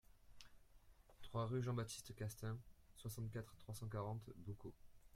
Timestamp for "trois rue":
1.21-1.61